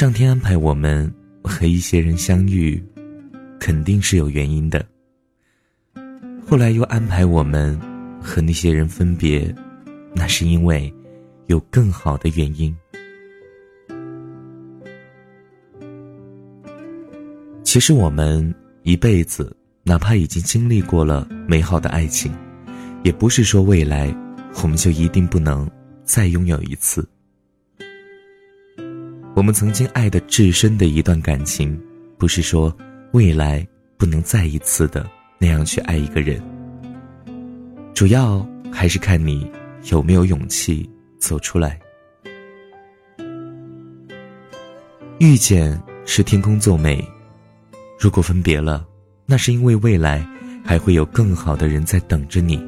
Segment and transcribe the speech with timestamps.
[0.00, 1.12] 上天安排我们
[1.44, 2.82] 和一些人相遇，
[3.58, 4.82] 肯定是有原因的。
[6.42, 7.78] 后来又安排我们
[8.18, 9.54] 和那些人分别，
[10.14, 10.90] 那是因为
[11.48, 12.74] 有更好的原因。
[17.62, 22.32] 其实我们一辈子，哪怕已经经历过了美好的爱情，
[23.02, 24.10] 也不是说未来
[24.62, 25.70] 我们就一定不能
[26.04, 27.06] 再拥有一次。
[29.40, 31.74] 我们曾经爱的至深的一段感情，
[32.18, 32.70] 不是说
[33.12, 35.08] 未来不能再一次的
[35.38, 36.38] 那样去爱一个人，
[37.94, 39.50] 主要还是看你
[39.84, 40.86] 有没有勇气
[41.18, 41.80] 走出来。
[45.20, 47.02] 遇见是天公作美。
[47.98, 48.86] 如果分别了，
[49.24, 50.22] 那是因为未来
[50.62, 52.62] 还会有更好的人在等着你。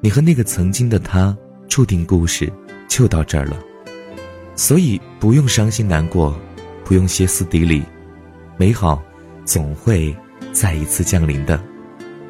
[0.00, 1.32] 你和那个曾经的他，
[1.68, 2.52] 注定故事
[2.88, 3.56] 就到这儿了。
[4.56, 6.38] 所以不用伤心难过，
[6.84, 7.82] 不用歇斯底里，
[8.56, 9.02] 美好
[9.44, 10.14] 总会
[10.52, 11.62] 再一次降临的。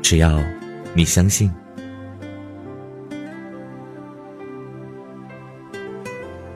[0.03, 0.43] 只要
[0.95, 1.53] 你相信。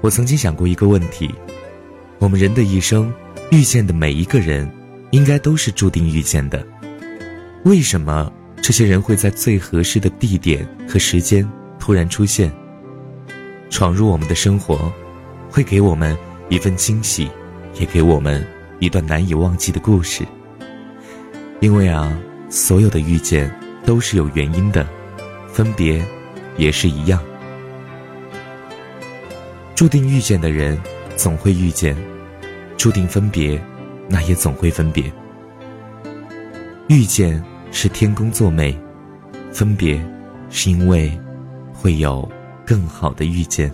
[0.00, 1.34] 我曾经想过一个问题：
[2.18, 3.12] 我们人的一生
[3.50, 4.70] 遇见的每一个人。
[5.10, 6.62] 应该都是注定遇见的。
[7.64, 8.30] 为什么
[8.60, 12.52] 这些人会在最合适的地点和时间突然出现，
[13.70, 14.92] 闯入我们的生活，
[15.50, 16.16] 会给我们
[16.48, 17.30] 一份惊喜，
[17.74, 18.46] 也给我们
[18.78, 20.24] 一段难以忘记的故事？
[21.60, 22.16] 因为啊，
[22.48, 23.52] 所有的遇见
[23.84, 24.86] 都是有原因的，
[25.48, 26.04] 分别
[26.56, 27.22] 也是一样。
[29.74, 30.78] 注定遇见的人，
[31.16, 31.94] 总会遇见；
[32.76, 33.60] 注定分别。
[34.10, 35.12] 那也总会分别。
[36.88, 38.74] 遇见是天公作美，
[39.52, 40.02] 分别
[40.48, 41.12] 是因为
[41.74, 42.26] 会有
[42.64, 43.70] 更好的遇见。